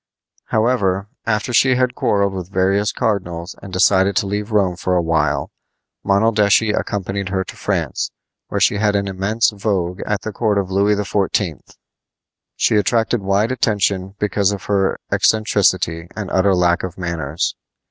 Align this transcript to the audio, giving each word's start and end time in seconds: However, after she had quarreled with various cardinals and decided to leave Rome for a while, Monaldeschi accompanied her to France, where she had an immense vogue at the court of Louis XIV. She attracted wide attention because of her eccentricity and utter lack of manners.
However, 0.45 1.09
after 1.27 1.53
she 1.53 1.75
had 1.75 1.93
quarreled 1.93 2.33
with 2.33 2.49
various 2.49 2.91
cardinals 2.91 3.55
and 3.61 3.71
decided 3.71 4.15
to 4.15 4.25
leave 4.25 4.51
Rome 4.51 4.75
for 4.75 4.95
a 4.95 5.01
while, 5.03 5.51
Monaldeschi 6.03 6.71
accompanied 6.71 7.29
her 7.29 7.43
to 7.43 7.55
France, 7.55 8.09
where 8.47 8.59
she 8.59 8.77
had 8.77 8.95
an 8.95 9.07
immense 9.07 9.51
vogue 9.51 10.01
at 10.07 10.21
the 10.23 10.31
court 10.33 10.57
of 10.57 10.71
Louis 10.71 10.95
XIV. 10.95 11.75
She 12.55 12.77
attracted 12.77 13.21
wide 13.21 13.51
attention 13.51 14.15
because 14.17 14.51
of 14.51 14.63
her 14.63 14.97
eccentricity 15.11 16.07
and 16.15 16.31
utter 16.31 16.55
lack 16.55 16.81
of 16.81 16.97
manners. 16.97 17.53